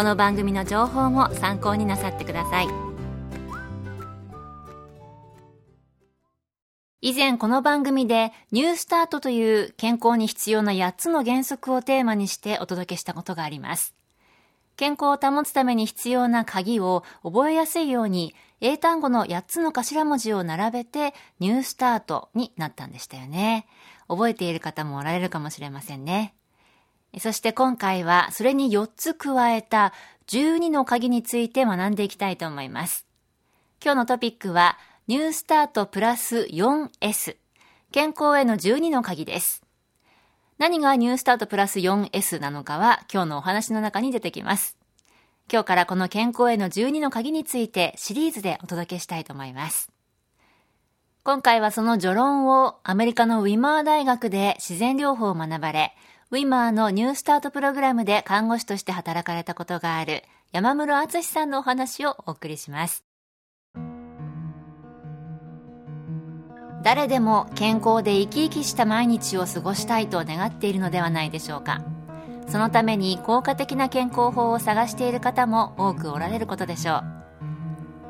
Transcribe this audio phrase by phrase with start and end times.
[0.00, 2.68] この番組の情報も参考になさってください
[7.02, 13.94] 以前この番組でニュースタートという健康に必要な8つの原則をテーマにしてお届けしたことがあります
[14.78, 23.66] 健康を保つために必要な鍵を覚えやすいように英単語の8つの頭文字を並べてニュースタートになったんでしたよね。
[24.08, 26.34] 覚えている方もおられるかもしれませんね。
[27.18, 29.92] そして今回はそれに4つ加えた
[30.28, 33.06] 12の鍵について学んでいきたいと思います。
[33.82, 37.36] 今日のトピックはニュースタートプラス 4S
[37.90, 39.62] 健康への12の鍵です。
[40.58, 44.76] 何がニュースタートプラス 4S なのかは今日のお話の中に出てきます。
[45.52, 49.90] 今日からこの健康への12の鍵についてシリーズでお届けしたいと思います。
[51.22, 55.94] 今回はその序論をアメリカのウィマー大学で自然療法を学ばれ、
[56.30, 63.04] ウィマーのニュースタートプログラムで看護師として働かれたことがある山室敦さんのお話をお送りします。
[66.82, 71.82] 誰でも健康で生き生きした毎日を過ごしたいと願っているのではないでしょうか。
[72.50, 77.04] そのために効果的な健康法を探している方も多くおられることでしょう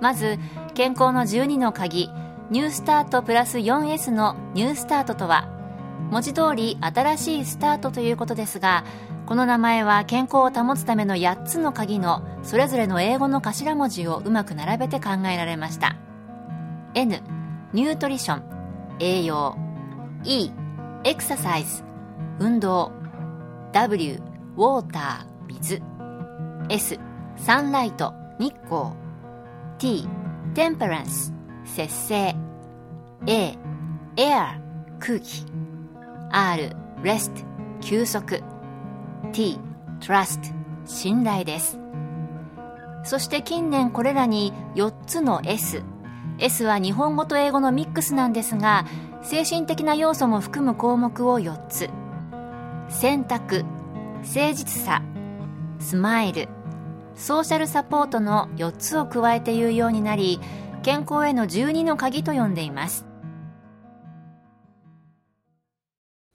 [0.00, 0.38] まず
[0.72, 2.08] 健康の12の鍵
[2.50, 5.48] ニュースタートプラス 4S のニュースタートとは
[6.10, 8.84] 文字通り新しいスタートということですが
[9.26, 15.96] この名前は健康を保つための8つの鍵のそれぞれの英語の頭文字をうまく並べて考えられました
[16.94, 17.22] N
[17.72, 19.56] ニュートリション栄養
[20.24, 20.50] E
[21.04, 21.84] エクササイズ
[22.40, 22.92] 運動
[23.72, 24.20] W
[24.56, 25.80] ウォーター、水。
[26.68, 26.98] S、
[27.36, 28.94] サンライト、日光。
[29.78, 30.08] T、
[30.54, 31.32] テンパランス、
[31.64, 32.34] 節制。
[33.26, 33.58] A、
[34.16, 34.60] エア、
[34.98, 35.44] 空気。
[36.30, 37.42] R、レスト、
[37.80, 38.42] 休息。
[39.32, 39.58] T、
[40.00, 40.48] トラスト、
[40.86, 41.78] 信頼です。
[43.04, 45.82] そして近年これらに4つの S。
[46.38, 48.86] S は日本語と英語のミックスなんですが、
[49.22, 51.90] 精神的な要素も含む項目を4つ。
[52.88, 53.64] 選択、
[54.22, 55.02] 誠実さ
[55.78, 56.48] スマイル
[57.14, 60.40] ソーシャルサポートの4つを加えて言うようになり
[60.82, 63.04] 健康への12の鍵と呼んでいます。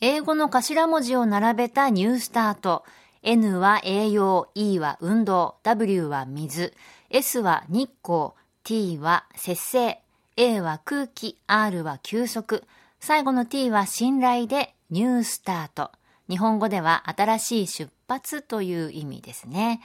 [0.00, 2.84] 英語の頭文字を並べたニュースタート。
[3.22, 6.74] N は栄養 E は運動 W は水。
[7.10, 8.30] S は日光
[8.64, 10.00] T は節制。
[10.36, 12.64] A は空気 R は休息。
[12.98, 15.92] 最後の T は信頼でニュースタート。
[16.28, 19.80] 日本語では新しい出発という意味ですね。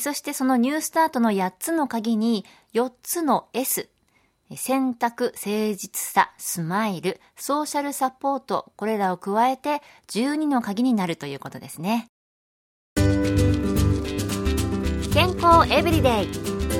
[0.00, 2.44] そしてそのニュースタートの8つの鍵に
[2.74, 3.88] 4つの S、
[4.54, 12.08] 選択、誠実さ、スマイル、ソーシャルサポート、これらを加えて12の鍵になるということですね。
[15.12, 16.28] 健康エブリデイ。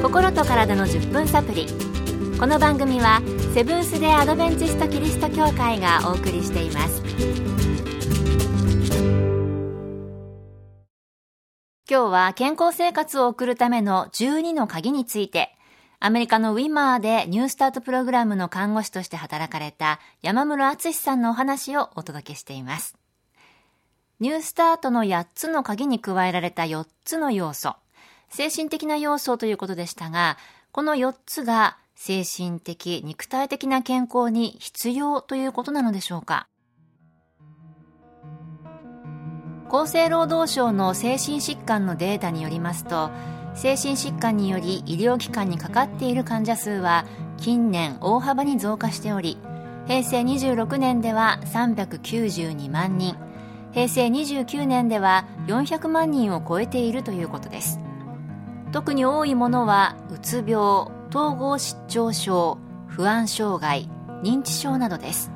[0.03, 1.67] 心と体の10分サプリ。
[2.39, 3.21] この番組は
[3.53, 7.03] セブンス・デ・アドベンチスト・キリスト教会がお送りしています。
[11.91, 15.57] 今日は健康生活を送るための12の鍵について、
[16.01, 22.95] アメリカのウィマーでニュースタートプログラムの看護師として働かれた山室敦さんのお話をお届けしています。
[24.21, 27.75] ニュースタートの8つの鍵に加えられた4つの要素、
[28.29, 30.37] 精神的な要素ということでしたが、
[30.73, 36.49] この4つが精神的、肉体的な健康に必要ということなのでしょうか？
[39.71, 43.11] 厚生労働省の精神疾患のデータによりますと
[43.55, 47.05] 精神疾患により医療機関にかかっている患者数は
[47.37, 49.39] 近年大幅に増加しており
[49.87, 53.17] 平成26年では392万人
[53.73, 57.79] 平成29年では400万人を超えているということです。
[58.73, 60.55] 特に多いものはうつ病
[61.11, 63.89] 統合失調症不安障害
[64.23, 65.31] 認知症などです。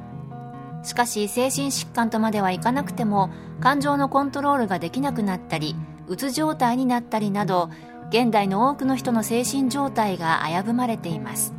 [0.82, 3.30] しかし精神疾患とまではいかなくても
[3.60, 5.76] 感情のコントロールができなくなったり
[6.08, 7.70] うつ状態になったりなど
[8.10, 11.54] 現代の多くの人の精神状態が危ぶまれています。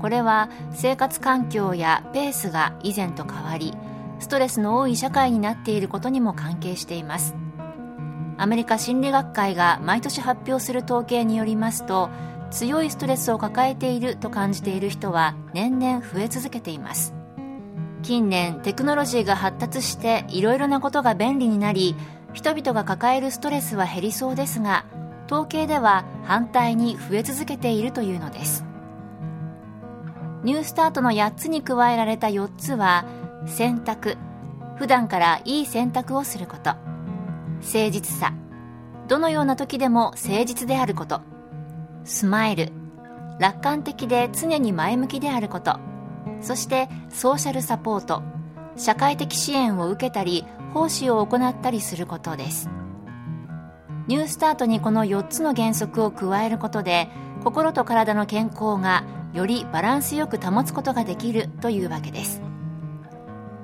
[0.00, 3.72] これは生活環境やペースが以前と変わり
[4.18, 7.36] ストレスの多い社会になっていることにも関係しています。
[8.36, 12.10] アメリカ心理学会が毎年発表する統計によりますと
[12.50, 17.14] 強いストレスを抱えていると感じている人は年々増え続けています。
[18.02, 21.94] 近年テクノロジーが発達していろいろなことが便利になり
[22.32, 24.84] 人々が抱えるストレスは減りそうですが
[25.26, 28.64] 統計では反対に増え続けているというのです。
[30.44, 33.06] ニュースタートの8つに加えられた4つは
[33.46, 34.16] 選択。
[34.76, 36.74] 普段からいい選択をすること。
[37.60, 38.34] 誠実さ。
[39.08, 41.22] どのような時でも誠実であること。
[42.04, 42.72] スマイル。
[43.38, 45.91] 楽観的で常に前向きであること。
[46.42, 48.22] そしてソーシャルサポート。
[48.76, 52.70] 社会的支援を受けたり奉仕を行ったりすることです。
[54.08, 57.08] ニュースタートにこの4つの原則を加えることで
[57.44, 62.42] 心と体の健康がよりバランスよく保つことができるというわけです。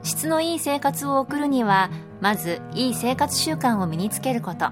[0.02, 1.90] 質のいい生活を送るには
[2.20, 4.66] まずいい生活習慣を身につけること。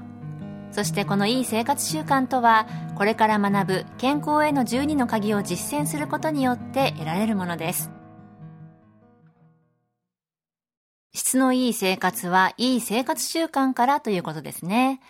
[0.70, 2.66] そしてこのいい生活習慣とは
[2.96, 7.95] これから学ぶ健康への12の鍵を実践することによって得られるものです。
[11.16, 15.00] 質のいい生活はいい生活習慣からということですね。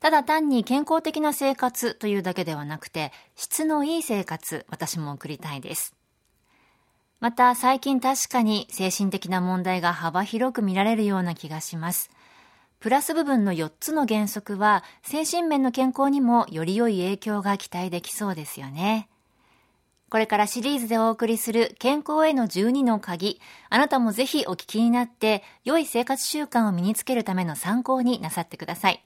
[0.00, 5.94] ただ単に健康的な生活というだけではなくて、質のいい生活、私も送りたいです。
[7.20, 12.10] また最近確かに精神的な問題が幅広く見られるような気がします。
[12.80, 19.08] プラス部分の4つの原則は精神面の健康にもより良い影響が期待できそうですよね。
[20.08, 29.04] これからシリーズでお送りする健康への12の鍵、あなたもぜひお聞きになって、良い生活習慣を身につけるための参考になさってください。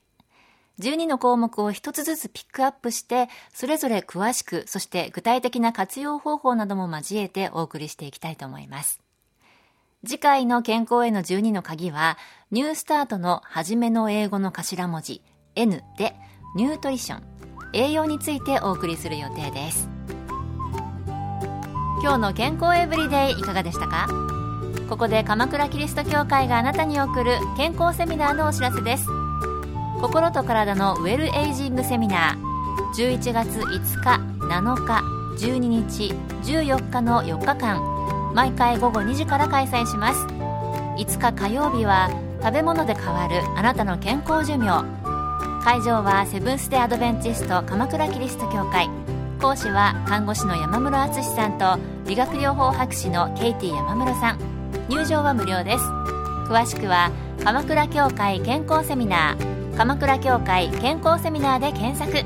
[0.78, 9.00] 12の項目を一つずつピックアップして、それぞれ詳しく、そして具体的な活用方法なども交えてお送りしていきたいと思います。
[10.06, 12.18] 次回の健康への12の鍵は、
[12.50, 15.22] ニュースタートの初めの英語の頭文字
[15.54, 16.14] N で、
[16.56, 17.22] ニュートリション、
[17.72, 19.88] 栄養についてお送りする予定です。
[22.02, 24.08] 今日の健康エブリデイいかがでしたか？
[24.88, 29.06] ここで鎌倉キリスト教会があなたに送る健康セミナーのお知らせです。
[30.00, 33.18] 心と体のウェルエイジングセミナー。
[33.18, 35.02] 11月5日7日
[35.44, 40.24] 12日14日の4日間毎回午後2時から開催します。
[40.24, 42.08] 5日火曜日は
[42.42, 44.84] 食べ物で変わるあなたの健康寿命。
[45.62, 48.88] 会場はセブンス・デ・アドベンチスト鎌倉キリスト教会。
[49.40, 54.38] 講師は看護師の山室敦さんと理学療法博士のケイティ山室さん。
[54.88, 55.84] 入場は無料です。
[56.46, 57.10] 詳しくは
[57.42, 62.22] 鎌倉協会健康セミナー鎌倉協会健康セミナーで検索。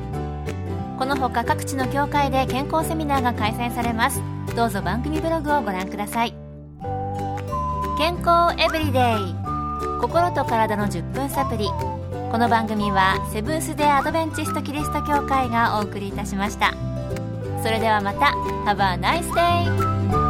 [0.98, 4.20] このほか各地の協会で健康セミナーが開催されます。
[4.56, 6.34] どうぞ番組ブログをご覧ください。
[7.96, 9.44] 健康エブリデイ。
[10.00, 11.68] 心と体の10分サプリ
[12.30, 16.74] この番組はセブンス・デ・アドベンチスト・キリスト教会がお送りいたしました。
[17.64, 18.26] それではまた
[18.66, 20.23] Have a nice day!